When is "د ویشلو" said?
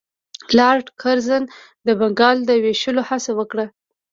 2.45-3.01